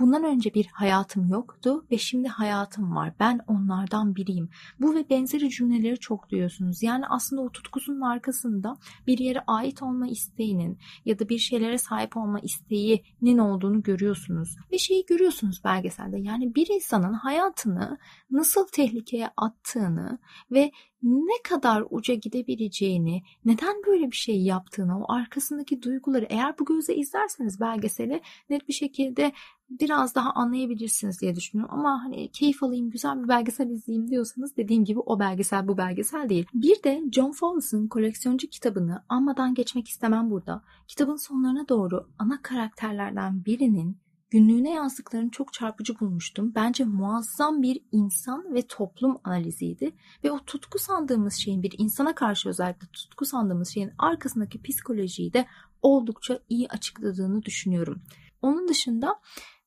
[0.00, 3.12] Bundan önce bir hayatım yoktu ve şimdi hayatım var.
[3.20, 4.48] Ben onlardan biriyim.
[4.80, 6.82] Bu ve benzeri cümleleri çok duyuyorsunuz.
[6.82, 12.16] Yani aslında o tutkusunun arkasında bir yere ait olma isteğinin ya da bir şeylere sahip
[12.16, 14.56] olma isteğinin olduğunu görüyorsunuz.
[14.72, 16.20] Ve şeyi görüyorsunuz belgeselde.
[16.20, 17.98] Yani bir insanın hayatını
[18.30, 20.18] nasıl tehlikeye attığını
[20.50, 26.64] ve ne kadar uca gidebileceğini, neden böyle bir şey yaptığını, o arkasındaki duyguları eğer bu
[26.64, 29.32] gözle izlerseniz belgeseli net bir şekilde
[29.70, 31.74] biraz daha anlayabilirsiniz diye düşünüyorum.
[31.78, 36.28] Ama hani keyif alayım, güzel bir belgesel izleyeyim diyorsanız dediğim gibi o belgesel bu belgesel
[36.28, 36.46] değil.
[36.54, 40.62] Bir de John Fowles'ın koleksiyoncu kitabını anmadan geçmek istemem burada.
[40.88, 43.96] Kitabın sonlarına doğru ana karakterlerden birinin
[44.30, 46.52] günlüğüne yazdıklarını çok çarpıcı bulmuştum.
[46.54, 49.92] Bence muazzam bir insan ve toplum analiziydi.
[50.24, 55.46] Ve o tutku sandığımız şeyin bir insana karşı özellikle tutku sandığımız şeyin arkasındaki psikolojiyi de
[55.82, 58.02] oldukça iyi açıkladığını düşünüyorum.
[58.42, 59.20] Onun dışında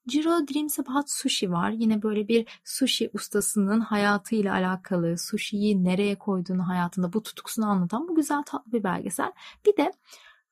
[0.08, 1.70] Jiro Dreams About Sushi var.
[1.70, 8.16] Yine böyle bir sushi ustasının hayatıyla alakalı, sushi'yi nereye koyduğunu hayatında bu tutkusunu anlatan bu
[8.16, 9.32] güzel tatlı bir belgesel.
[9.66, 9.92] Bir de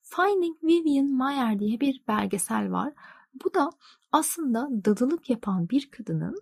[0.01, 2.93] Finding Vivian Mayer diye bir belgesel var.
[3.33, 3.69] Bu da
[4.11, 6.41] aslında dadılık yapan bir kadının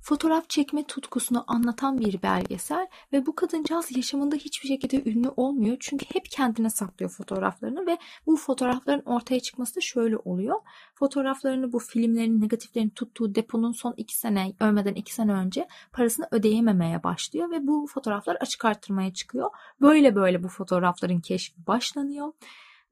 [0.00, 5.76] fotoğraf çekme tutkusunu anlatan bir belgesel ve bu kadıncağız yaşamında hiçbir şekilde ünlü olmuyor.
[5.80, 10.60] Çünkü hep kendine saklıyor fotoğraflarını ve bu fotoğrafların ortaya çıkması da şöyle oluyor.
[10.94, 17.02] Fotoğraflarını bu filmlerin negatiflerini tuttuğu deponun son iki sene, ölmeden iki sene önce parasını ödeyememeye
[17.02, 19.50] başlıyor ve bu fotoğraflar açık arttırmaya çıkıyor.
[19.80, 22.32] Böyle böyle bu fotoğrafların keşfi başlanıyor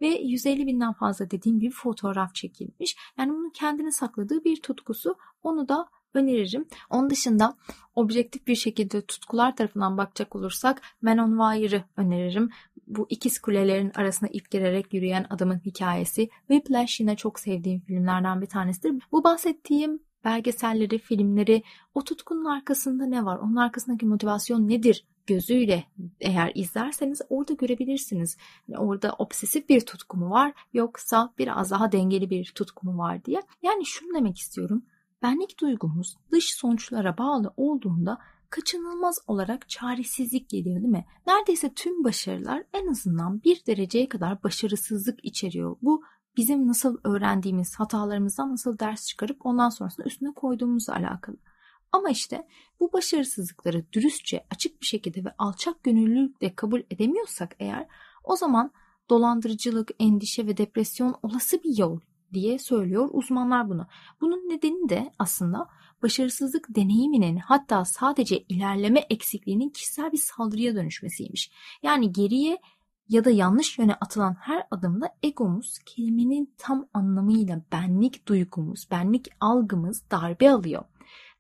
[0.01, 2.97] ve 150 binden fazla dediğim gibi fotoğraf çekilmiş.
[3.19, 5.17] Yani bunun kendine sakladığı bir tutkusu.
[5.43, 6.69] Onu da öneririm.
[6.91, 7.57] Onun dışında
[7.95, 12.51] objektif bir şekilde tutkular tarafından bakacak olursak Men on Wire'ı öneririm.
[12.87, 16.29] Bu ikiz kulelerin arasına ip girerek yürüyen adamın hikayesi.
[16.49, 19.03] Whiplash yine çok sevdiğim filmlerden bir tanesidir.
[19.13, 21.63] Bu bahsettiğim belgeselleri, filmleri,
[21.95, 23.39] o tutkunun arkasında ne var?
[23.39, 25.05] Onun arkasındaki motivasyon nedir?
[25.29, 25.85] gözüyle
[26.21, 28.37] eğer izlerseniz orada görebilirsiniz.
[28.69, 33.25] Yani orada obsesif bir tutku mu var yoksa biraz daha dengeli bir tutku mu var
[33.25, 33.43] diye.
[33.63, 34.83] Yani şunu demek istiyorum.
[35.23, 38.19] Benlik duygumuz dış sonuçlara bağlı olduğunda
[38.51, 41.07] kaçınılmaz olarak çaresizlik geliyor değil mi?
[41.27, 45.77] Neredeyse tüm başarılar en azından bir dereceye kadar başarısızlık içeriyor.
[45.83, 46.03] Bu
[46.39, 51.37] bizim nasıl öğrendiğimiz hatalarımızdan nasıl ders çıkarıp ondan sonrasında üstüne koyduğumuzla alakalı.
[51.93, 52.49] Ama işte
[52.81, 57.87] bu başarısızlıkları dürüstçe, açık bir şekilde ve alçak gönüllülükle kabul edemiyorsak eğer
[58.25, 58.73] o zaman
[59.11, 62.01] dolandırıcılık, endişe ve depresyon olası bir yol
[62.33, 63.87] diye söylüyor uzmanlar bunu.
[64.21, 65.69] Bunun nedeni de aslında
[66.03, 71.51] başarısızlık deneyiminin hatta sadece ilerleme eksikliğinin kişisel bir saldırıya dönüşmesiymiş.
[71.83, 72.59] Yani geriye
[73.09, 80.11] ya da yanlış yöne atılan her adımda egomuz kelimenin tam anlamıyla benlik duygumuz, benlik algımız
[80.11, 80.85] darbe alıyor.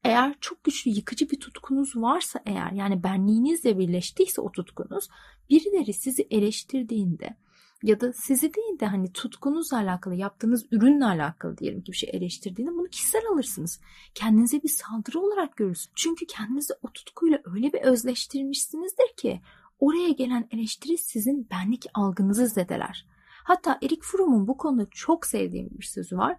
[0.05, 5.09] Eğer çok güçlü yıkıcı bir tutkunuz varsa eğer yani benliğinizle birleştiyse o tutkunuz
[5.51, 7.37] birileri sizi eleştirdiğinde
[7.83, 12.11] ya da sizi değil de hani tutkunuzla alakalı yaptığınız ürünle alakalı diyelim ki bir şey
[12.13, 13.81] eleştirdiğinde bunu kişisel alırsınız.
[14.15, 15.93] Kendinize bir saldırı olarak görürsünüz.
[15.95, 19.41] Çünkü kendinizi o tutkuyla öyle bir özleştirmişsinizdir ki
[19.79, 23.07] oraya gelen eleştiri sizin benlik algınızı zedeler.
[23.45, 26.37] Hatta Erik Fromm'un bu konuda çok sevdiğim bir sözü var.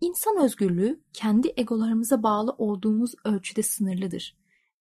[0.00, 4.36] İnsan özgürlüğü kendi egolarımıza bağlı olduğumuz ölçüde sınırlıdır.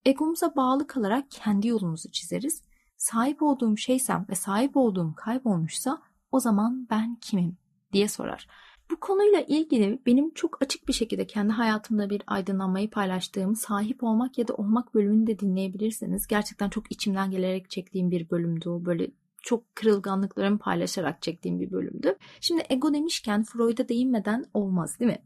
[0.05, 2.61] Egomuza bağlı kalarak kendi yolumuzu çizeriz.
[2.97, 7.57] Sahip olduğum şeysem ve sahip olduğum kaybolmuşsa o zaman ben kimim
[7.93, 8.47] diye sorar.
[8.91, 14.37] Bu konuyla ilgili benim çok açık bir şekilde kendi hayatımda bir aydınlanmayı paylaştığım sahip olmak
[14.37, 16.27] ya da olmak bölümünü de dinleyebilirsiniz.
[16.27, 18.85] Gerçekten çok içimden gelerek çektiğim bir bölümdü o.
[18.85, 19.11] Böyle
[19.45, 22.15] çok kırılganlıklarımı paylaşarak çektiğim bir bölümdü.
[22.41, 25.21] Şimdi ego demişken Freud'a değinmeden olmaz değil mi?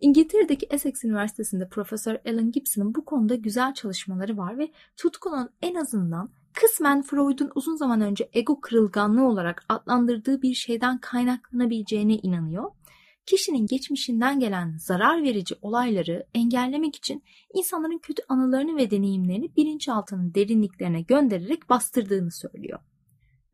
[0.00, 6.30] İngiltere'deki Essex Üniversitesi'nde Profesör Alan Gibson'ın bu konuda güzel çalışmaları var ve tutkunun en azından
[6.54, 12.70] kısmen Freud'un uzun zaman önce ego kırılganlığı olarak adlandırdığı bir şeyden kaynaklanabileceğine inanıyor
[13.26, 17.22] kişinin geçmişinden gelen zarar verici olayları engellemek için
[17.54, 22.78] insanların kötü anılarını ve deneyimlerini bilinçaltının derinliklerine göndererek bastırdığını söylüyor.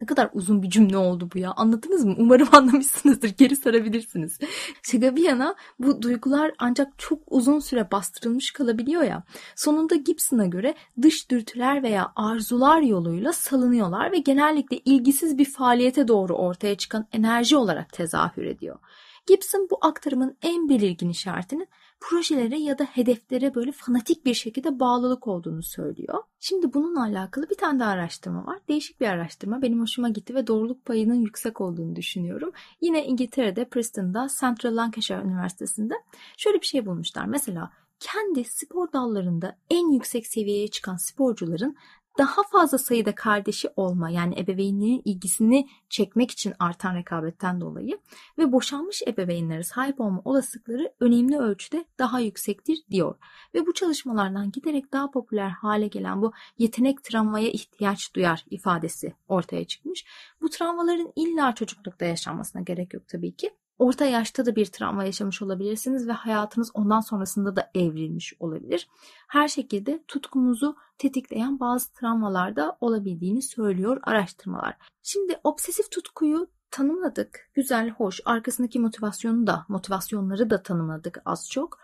[0.00, 1.52] Ne kadar uzun bir cümle oldu bu ya.
[1.56, 2.14] Anladınız mı?
[2.18, 3.28] Umarım anlamışsınızdır.
[3.28, 4.38] Geri sarabilirsiniz.
[4.82, 9.22] Şaka bir yana bu duygular ancak çok uzun süre bastırılmış kalabiliyor ya.
[9.56, 16.34] Sonunda Gibson'a göre dış dürtüler veya arzular yoluyla salınıyorlar ve genellikle ilgisiz bir faaliyete doğru
[16.34, 18.78] ortaya çıkan enerji olarak tezahür ediyor.
[19.26, 21.68] Gibson bu aktarımın en belirgin işaretinin
[22.00, 26.22] projelere ya da hedeflere böyle fanatik bir şekilde bağlılık olduğunu söylüyor.
[26.40, 28.58] Şimdi bununla alakalı bir tane daha araştırma var.
[28.68, 29.62] Değişik bir araştırma.
[29.62, 32.52] Benim hoşuma gitti ve doğruluk payının yüksek olduğunu düşünüyorum.
[32.80, 35.94] Yine İngiltere'de Preston'da Central Lancashire Üniversitesi'nde
[36.36, 37.26] şöyle bir şey bulmuşlar.
[37.26, 41.76] Mesela kendi spor dallarında en yüksek seviyeye çıkan sporcuların
[42.18, 47.98] daha fazla sayıda kardeşi olma yani ebeveynlerin ilgisini çekmek için artan rekabetten dolayı
[48.38, 53.14] ve boşanmış ebeveynlere sahip olma olasılıkları önemli ölçüde daha yüksektir diyor.
[53.54, 59.64] Ve bu çalışmalardan giderek daha popüler hale gelen bu yetenek travmaya ihtiyaç duyar ifadesi ortaya
[59.64, 60.04] çıkmış.
[60.40, 63.50] Bu travmaların illa çocuklukta yaşanmasına gerek yok tabii ki.
[63.78, 68.88] Orta yaşta da bir travma yaşamış olabilirsiniz ve hayatınız ondan sonrasında da evrilmiş olabilir.
[69.28, 74.76] Her şekilde tutkumuzu tetikleyen bazı travmalarda olabildiğini söylüyor araştırmalar.
[75.02, 77.50] Şimdi obsesif tutkuyu tanımladık.
[77.54, 78.20] Güzel, hoş.
[78.24, 81.78] Arkasındaki motivasyonu da, motivasyonları da tanımladık az çok.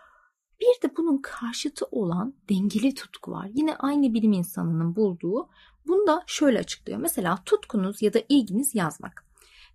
[0.61, 3.49] Bir de bunun karşıtı olan dengeli tutku var.
[3.53, 5.49] Yine aynı bilim insanının bulduğu.
[5.87, 6.99] Bunu da şöyle açıklıyor.
[6.99, 9.22] Mesela tutkunuz ya da ilginiz yazmak.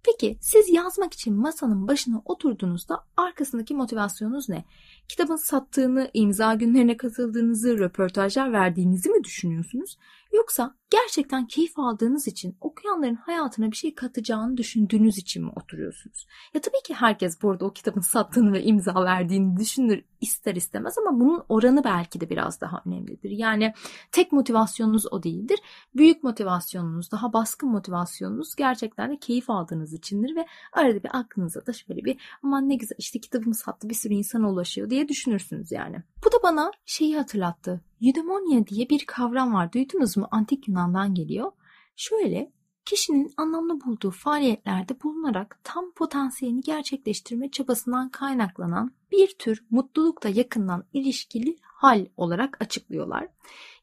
[0.04, 4.64] Peki siz yazmak için masanın başına oturduğunuzda arkasındaki motivasyonunuz ne?
[5.08, 9.96] Kitabın sattığını, imza günlerine katıldığınızı, röportajlar verdiğinizi mi düşünüyorsunuz?
[10.32, 16.26] Yoksa gerçekten keyif aldığınız için okuyanların hayatına bir şey katacağını düşündüğünüz için mi oturuyorsunuz?
[16.54, 21.20] Ya tabii ki herkes burada o kitabın sattığını ve imza verdiğini düşünür ister istemez ama
[21.20, 23.30] bunun oranı belki de biraz daha önemlidir.
[23.30, 23.74] Yani
[24.12, 25.58] tek motivasyonunuz o değildir.
[25.96, 31.72] Büyük motivasyonunuz, daha baskın motivasyonunuz gerçekten de keyif aldığınız içindir ve arada bir aklınıza da
[31.72, 36.02] şöyle bir aman ne güzel işte kitabımı sattı bir sürü insana ulaşıyor diye düşünürsünüz yani.
[36.24, 37.87] Bu da bana şeyi hatırlattı.
[38.02, 39.72] Eudaimonia diye bir kavram var.
[39.72, 40.28] Duydunuz mu?
[40.30, 41.52] Antik Yunan'dan geliyor.
[41.96, 42.52] Şöyle
[42.84, 51.56] kişinin anlamlı bulduğu faaliyetlerde bulunarak tam potansiyelini gerçekleştirme çabasından kaynaklanan bir tür mutlulukla yakından ilişkili
[51.62, 53.28] hal olarak açıklıyorlar.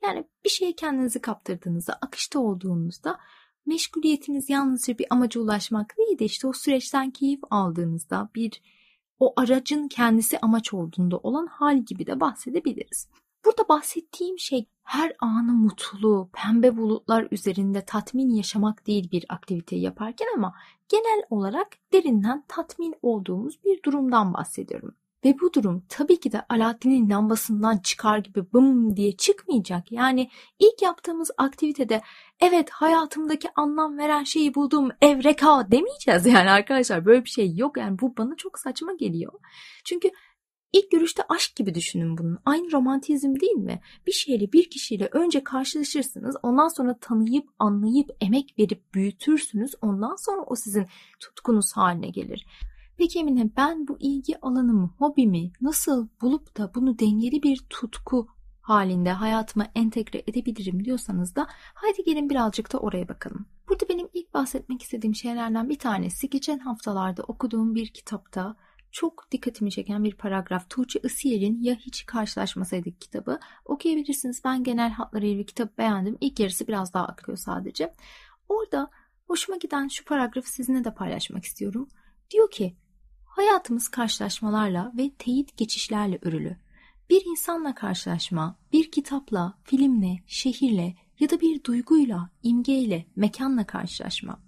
[0.03, 3.19] Yani bir şeye kendinizi kaptırdığınızda, akışta olduğunuzda
[3.65, 8.61] meşguliyetiniz yalnızca bir amaca ulaşmak değil de işte o süreçten keyif aldığınızda bir
[9.19, 13.09] o aracın kendisi amaç olduğunda olan hal gibi de bahsedebiliriz.
[13.45, 20.27] Burada bahsettiğim şey her anı mutlu, pembe bulutlar üzerinde tatmin yaşamak değil bir aktiviteyi yaparken
[20.35, 20.55] ama
[20.89, 24.95] genel olarak derinden tatmin olduğumuz bir durumdan bahsediyorum.
[25.25, 29.91] Ve bu durum tabii ki de Alaaddin'in lambasından çıkar gibi bım diye çıkmayacak.
[29.91, 30.29] Yani
[30.59, 32.01] ilk yaptığımız aktivitede
[32.39, 37.77] evet hayatımdaki anlam veren şeyi buldum evreka demeyeceğiz yani arkadaşlar böyle bir şey yok.
[37.77, 39.33] Yani bu bana çok saçma geliyor.
[39.85, 40.09] Çünkü
[40.75, 42.37] İlk görüşte aşk gibi düşünün bunu.
[42.45, 43.81] Aynı romantizm değil mi?
[44.07, 46.35] Bir şeyle bir kişiyle önce karşılaşırsınız.
[46.43, 49.71] Ondan sonra tanıyıp anlayıp emek verip büyütürsünüz.
[49.81, 50.87] Ondan sonra o sizin
[51.19, 52.45] tutkunuz haline gelir.
[52.97, 58.27] Peki Emine ben bu ilgi alanımı, hobimi nasıl bulup da bunu dengeli bir tutku
[58.61, 63.45] halinde hayatıma entegre edebilirim diyorsanız da haydi gelin birazcık da oraya bakalım.
[63.69, 68.55] Burada benim ilk bahsetmek istediğim şeylerden bir tanesi geçen haftalarda okuduğum bir kitapta
[68.95, 70.69] çok dikkatimi çeken bir paragraf.
[70.69, 73.39] Tuğçe Isiyer'in Ya Hiç Karşılaşmasaydık kitabı.
[73.65, 74.41] Okuyabilirsiniz.
[74.45, 76.17] Ben genel hatlarıyla kitap beğendim.
[76.21, 77.93] İlk yarısı biraz daha akıyor sadece.
[78.49, 78.89] Orada
[79.27, 81.87] hoşuma giden şu paragrafı sizinle de paylaşmak istiyorum.
[82.31, 82.75] Diyor ki
[83.25, 86.57] hayatımız karşılaşmalarla ve teyit geçişlerle örülü.
[87.09, 94.39] Bir insanla karşılaşma, bir kitapla, filmle, şehirle ya da bir duyguyla, imgeyle, mekanla karşılaşma.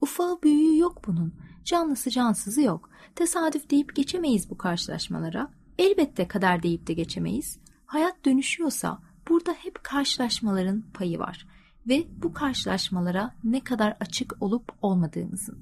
[0.00, 1.34] Ufağı büyüğü yok bunun.
[1.68, 2.90] Canlısı cansızı yok.
[3.14, 5.50] Tesadüf deyip geçemeyiz bu karşılaşmalara.
[5.78, 7.58] Elbette kader deyip de geçemeyiz.
[7.86, 11.46] Hayat dönüşüyorsa burada hep karşılaşmaların payı var.
[11.88, 15.58] Ve bu karşılaşmalara ne kadar açık olup olmadığımızın.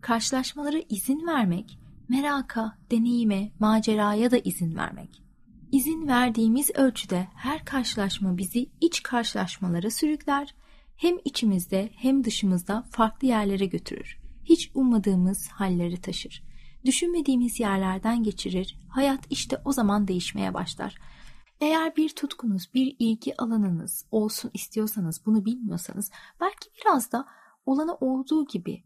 [0.00, 1.78] Karşılaşmalara izin vermek,
[2.08, 5.22] meraka, deneyime, maceraya da izin vermek.
[5.72, 10.54] İzin verdiğimiz ölçüde her karşılaşma bizi iç karşılaşmalara sürükler,
[10.96, 14.21] hem içimizde hem dışımızda farklı yerlere götürür.
[14.44, 16.42] Hiç ummadığımız halleri taşır.
[16.84, 20.98] Düşünmediğimiz yerlerden geçirir, hayat işte o zaman değişmeye başlar.
[21.60, 27.26] Eğer bir tutkunuz, bir ilgi alanınız olsun istiyorsanız, bunu bilmiyorsanız belki biraz da
[27.66, 28.84] olanı olduğu gibi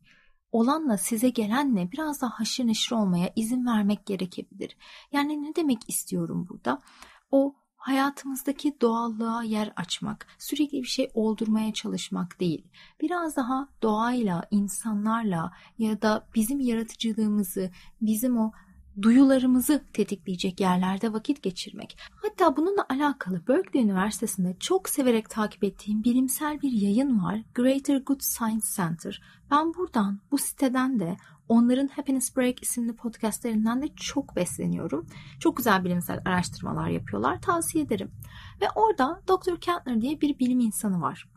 [0.53, 4.77] olanla size gelenle biraz daha haşır neşir olmaya izin vermek gerekebilir.
[5.13, 6.83] Yani ne demek istiyorum burada?
[7.31, 7.55] O
[7.87, 12.65] hayatımızdaki doğallığa yer açmak, sürekli bir şey oldurmaya çalışmak değil.
[13.01, 17.71] Biraz daha doğayla, insanlarla ya da bizim yaratıcılığımızı,
[18.01, 18.53] bizim o
[19.03, 21.99] duyularımızı tetikleyecek yerlerde vakit geçirmek.
[22.23, 27.43] Hatta bununla alakalı Berkeley Üniversitesi'nde çok severek takip ettiğim bilimsel bir yayın var.
[27.55, 29.23] Greater Good Science Center.
[29.51, 31.17] Ben buradan, bu siteden de
[31.49, 35.07] onların Happiness Break isimli podcastlerinden de çok besleniyorum.
[35.41, 37.41] Çok güzel bilimsel araştırmalar yapıyorlar.
[37.43, 38.11] Tavsiye ederim.
[38.61, 39.61] Ve orada Dr.
[39.61, 41.29] Kentner diye bir bilim insanı var.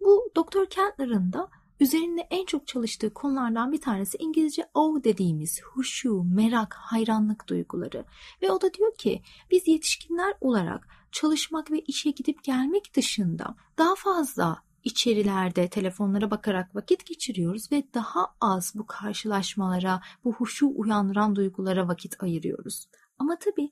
[0.00, 0.70] Bu Dr.
[0.70, 1.48] Kentner'ın da
[1.80, 8.04] Üzerinde en çok çalıştığı konulardan bir tanesi İngilizce o dediğimiz huşu, merak, hayranlık duyguları.
[8.42, 13.94] Ve o da diyor ki biz yetişkinler olarak çalışmak ve işe gidip gelmek dışında daha
[13.94, 21.88] fazla içerilerde telefonlara bakarak vakit geçiriyoruz ve daha az bu karşılaşmalara, bu huşu uyandıran duygulara
[21.88, 22.88] vakit ayırıyoruz.
[23.18, 23.70] Ama tabii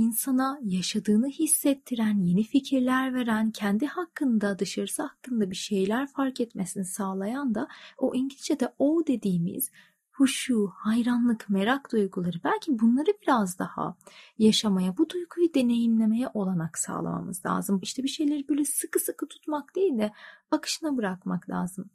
[0.00, 7.54] insana yaşadığını hissettiren, yeni fikirler veren, kendi hakkında, dışarısı hakkında bir şeyler fark etmesini sağlayan
[7.54, 9.70] da o İngilizce'de o dediğimiz
[10.10, 13.96] huşu, hayranlık, merak duyguları belki bunları biraz daha
[14.38, 17.80] yaşamaya, bu duyguyu deneyimlemeye olanak sağlamamız lazım.
[17.82, 20.12] İşte bir şeyleri böyle sıkı sıkı tutmak değil de
[20.50, 21.90] akışına bırakmak lazım.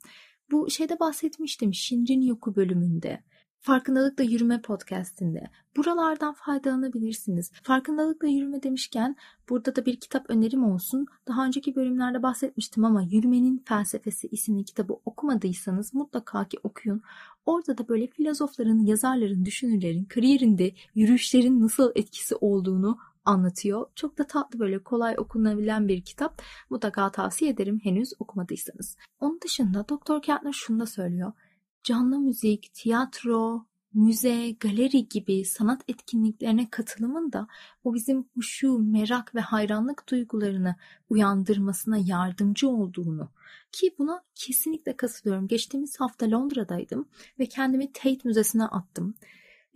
[0.52, 3.24] Bu şeyde bahsetmiştim Shinrin Yoku bölümünde.
[3.66, 5.50] Farkındalıkla Yürüme podcastinde.
[5.78, 7.52] Buralardan faydalanabilirsiniz.
[7.64, 9.16] Farkındalıkla yürüme demişken
[9.50, 11.08] burada da bir kitap önerim olsun.
[11.28, 17.02] Daha önceki bölümlerde bahsetmiştim ama Yürümenin Felsefesi isimli kitabı okumadıysanız mutlaka ki okuyun.
[17.46, 23.88] Orada da böyle filozofların, yazarların, düşünürlerin kariyerinde yürüyüşlerin nasıl etkisi olduğunu anlatıyor.
[23.96, 26.42] Çok da tatlı böyle kolay okunabilen bir kitap.
[26.70, 28.98] Mutlaka tavsiye ederim henüz okumadıysanız.
[29.20, 31.34] Onun dışında Doktor Kentner şunu da söylüyor
[31.86, 37.48] canlı müzik, tiyatro, müze, galeri gibi sanat etkinliklerine katılımın da
[37.84, 40.76] o bizim huşu, merak ve hayranlık duygularını
[41.10, 43.30] uyandırmasına yardımcı olduğunu
[43.72, 45.48] ki buna kesinlikle katılıyorum.
[45.48, 47.08] Geçtiğimiz hafta Londra'daydım
[47.40, 49.16] ve kendimi Tate Müzesi'ne attım.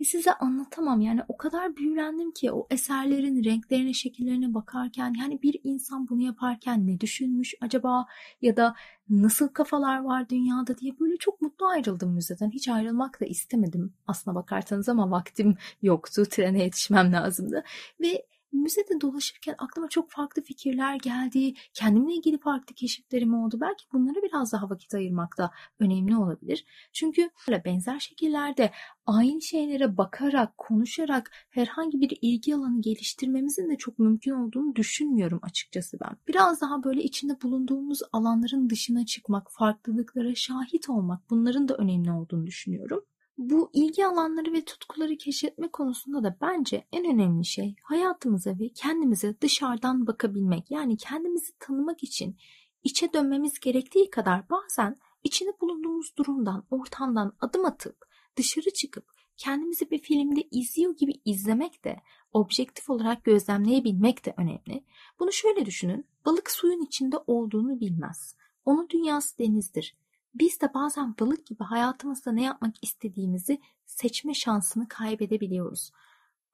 [0.00, 5.60] Ve size anlatamam yani o kadar büyülendim ki o eserlerin renklerine, şekillerine bakarken yani bir
[5.64, 8.06] insan bunu yaparken ne düşünmüş acaba
[8.42, 8.74] ya da
[9.08, 12.50] nasıl kafalar var dünyada diye böyle çok mutlu ayrıldım müzeden.
[12.50, 16.24] Hiç ayrılmak da istemedim aslına bakarsanız ama vaktim yoktu.
[16.30, 17.64] Trene yetişmem lazımdı.
[18.00, 21.54] Ve müzede dolaşırken aklıma çok farklı fikirler geldi.
[21.74, 23.58] Kendimle ilgili farklı keşiflerim oldu.
[23.60, 26.64] Belki bunlara biraz daha vakit ayırmak da önemli olabilir.
[26.92, 27.30] Çünkü
[27.64, 28.70] benzer şekillerde
[29.06, 35.98] aynı şeylere bakarak, konuşarak herhangi bir ilgi alanı geliştirmemizin de çok mümkün olduğunu düşünmüyorum açıkçası
[36.00, 36.16] ben.
[36.28, 42.46] Biraz daha böyle içinde bulunduğumuz alanların dışına çıkmak, farklılıklara şahit olmak bunların da önemli olduğunu
[42.46, 43.04] düşünüyorum
[43.40, 49.40] bu ilgi alanları ve tutkuları keşfetme konusunda da bence en önemli şey hayatımıza ve kendimize
[49.40, 50.70] dışarıdan bakabilmek.
[50.70, 52.36] Yani kendimizi tanımak için
[52.84, 57.96] içe dönmemiz gerektiği kadar bazen içinde bulunduğumuz durumdan, ortamdan adım atıp
[58.36, 59.04] dışarı çıkıp
[59.36, 61.96] kendimizi bir filmde izliyor gibi izlemek de,
[62.32, 64.84] objektif olarak gözlemleyebilmek de önemli.
[65.20, 68.36] Bunu şöyle düşünün, balık suyun içinde olduğunu bilmez.
[68.64, 69.96] Onun dünyası denizdir.
[70.34, 75.90] Biz de bazen balık gibi hayatımızda ne yapmak istediğimizi seçme şansını kaybedebiliyoruz.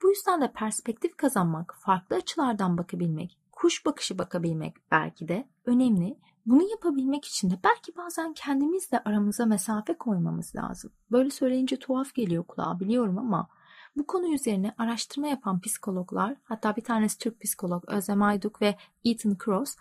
[0.03, 6.19] Bu yüzden de perspektif kazanmak, farklı açılardan bakabilmek, kuş bakışı bakabilmek belki de önemli.
[6.47, 10.93] Bunu yapabilmek için de belki bazen kendimizle aramıza mesafe koymamız lazım.
[11.11, 13.49] Böyle söyleyince tuhaf geliyor kulağa biliyorum ama
[13.97, 19.37] bu konu üzerine araştırma yapan psikologlar, hatta bir tanesi Türk psikolog Özlem Ayduk ve Ethan
[19.45, 19.77] Cross,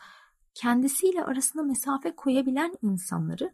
[0.53, 3.53] kendisiyle arasına mesafe koyabilen insanları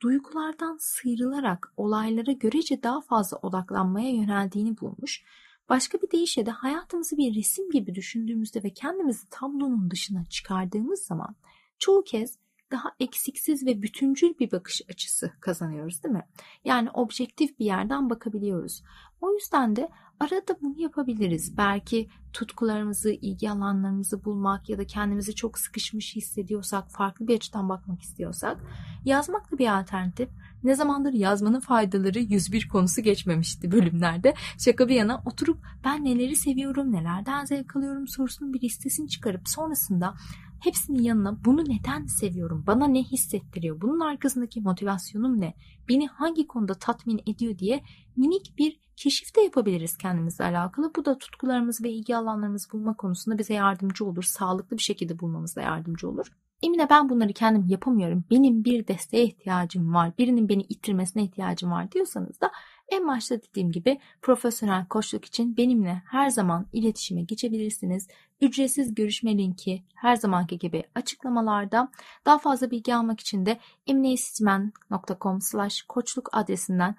[0.00, 5.24] duygulardan sıyrılarak olaylara görece daha fazla odaklanmaya yöneldiğini bulmuş.
[5.68, 11.36] Başka bir deyişle de hayatımızı bir resim gibi düşündüğümüzde ve kendimizi tablonun dışına çıkardığımız zaman
[11.78, 12.38] çoğu kez
[12.70, 16.26] daha eksiksiz ve bütüncül bir bakış açısı kazanıyoruz değil mi?
[16.64, 18.82] Yani objektif bir yerden bakabiliyoruz.
[19.20, 19.88] O yüzden de
[20.20, 21.56] arada bunu yapabiliriz.
[21.56, 28.02] Belki tutkularımızı, ilgi alanlarımızı bulmak ya da kendimizi çok sıkışmış hissediyorsak, farklı bir açıdan bakmak
[28.02, 28.58] istiyorsak
[29.04, 30.28] yazmak da bir alternatif.
[30.64, 34.34] Ne zamandır yazmanın faydaları 101 konusu geçmemişti bölümlerde.
[34.58, 40.14] Şaka bir yana oturup ben neleri seviyorum, nelerden zevk alıyorum sorusunun bir listesini çıkarıp sonrasında
[40.60, 45.54] hepsinin yanına bunu neden seviyorum, bana ne hissettiriyor, bunun arkasındaki motivasyonum ne,
[45.88, 47.82] beni hangi konuda tatmin ediyor diye
[48.16, 50.92] minik bir keşif de yapabiliriz kendimizle alakalı.
[50.96, 54.22] Bu da tutkularımız ve ilgi alanlarımızı bulma konusunda bize yardımcı olur.
[54.22, 56.26] Sağlıklı bir şekilde bulmamıza yardımcı olur.
[56.62, 58.24] Emine ben bunları kendim yapamıyorum.
[58.30, 60.12] Benim bir desteğe ihtiyacım var.
[60.18, 62.50] Birinin beni ittirmesine ihtiyacım var diyorsanız da
[62.88, 68.08] en başta dediğim gibi profesyonel koçluk için benimle her zaman iletişime geçebilirsiniz.
[68.40, 71.90] Ücretsiz görüşme linki her zamanki gibi açıklamalarda.
[72.26, 76.94] Daha fazla bilgi almak için de emineisitmen.com slash koçluk adresinden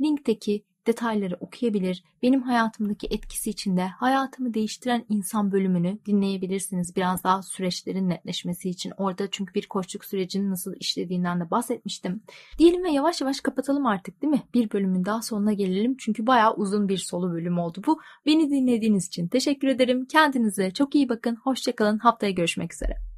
[0.00, 6.96] linkteki detayları okuyabilir, benim hayatımdaki etkisi içinde hayatımı değiştiren insan bölümünü dinleyebilirsiniz.
[6.96, 8.92] Biraz daha süreçlerin netleşmesi için.
[8.96, 12.22] Orada çünkü bir koçluk sürecinin nasıl işlediğinden de bahsetmiştim.
[12.58, 14.42] Diyelim ve yavaş yavaş kapatalım artık değil mi?
[14.54, 15.96] Bir bölümün daha sonuna gelelim.
[15.98, 18.00] Çünkü bayağı uzun bir solu bölüm oldu bu.
[18.26, 20.06] Beni dinlediğiniz için teşekkür ederim.
[20.06, 21.36] Kendinize çok iyi bakın.
[21.36, 21.98] Hoşçakalın.
[21.98, 23.17] Haftaya görüşmek üzere.